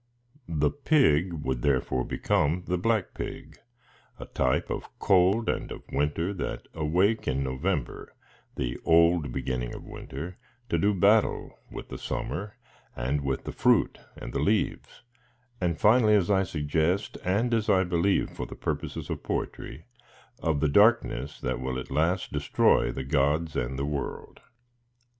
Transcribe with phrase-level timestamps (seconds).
[0.49, 3.59] The Pig would, therefore, be come the Black Pig,
[4.19, 8.11] a type of cold and of winter that awake in November,
[8.55, 12.57] the old beginning of winter, to do battle with the summer,
[12.95, 15.03] and with the fruit and leaves,
[15.61, 19.85] and finally, as I suggest; and as I believe, for the purposes of poetry;
[20.37, 24.39] 7 97 of the darkness that will at last destroy the gods and the world.